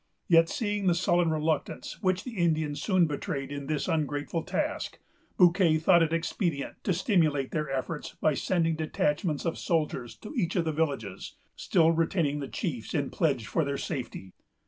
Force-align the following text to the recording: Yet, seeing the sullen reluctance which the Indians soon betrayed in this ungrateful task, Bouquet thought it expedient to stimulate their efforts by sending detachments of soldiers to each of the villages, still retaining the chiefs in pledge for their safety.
Yet, 0.27 0.49
seeing 0.49 0.87
the 0.87 0.95
sullen 0.95 1.29
reluctance 1.29 2.01
which 2.01 2.23
the 2.23 2.31
Indians 2.39 2.81
soon 2.81 3.05
betrayed 3.05 3.51
in 3.51 3.67
this 3.67 3.87
ungrateful 3.87 4.41
task, 4.41 4.97
Bouquet 5.37 5.77
thought 5.77 6.01
it 6.01 6.11
expedient 6.11 6.83
to 6.85 6.91
stimulate 6.91 7.51
their 7.51 7.69
efforts 7.69 8.15
by 8.19 8.33
sending 8.33 8.75
detachments 8.75 9.45
of 9.45 9.59
soldiers 9.59 10.15
to 10.17 10.33
each 10.33 10.55
of 10.55 10.65
the 10.65 10.71
villages, 10.73 11.35
still 11.55 11.91
retaining 11.91 12.39
the 12.39 12.47
chiefs 12.47 12.95
in 12.95 13.11
pledge 13.11 13.45
for 13.45 13.63
their 13.63 13.77
safety. 13.77 14.33